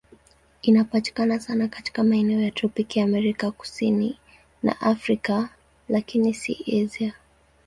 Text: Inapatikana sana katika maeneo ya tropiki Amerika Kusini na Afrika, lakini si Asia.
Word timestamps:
Inapatikana 0.61 1.39
sana 1.39 1.67
katika 1.67 2.03
maeneo 2.03 2.41
ya 2.41 2.51
tropiki 2.51 3.01
Amerika 3.01 3.51
Kusini 3.51 4.17
na 4.63 4.81
Afrika, 4.81 5.49
lakini 5.89 6.33
si 6.33 6.83
Asia. 6.85 7.13